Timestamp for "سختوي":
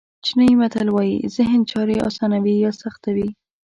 2.81-3.29